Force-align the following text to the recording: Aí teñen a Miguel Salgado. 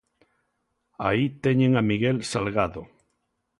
Aí 1.07 1.23
teñen 1.43 1.71
a 1.75 1.83
Miguel 1.89 2.17
Salgado. 2.31 2.81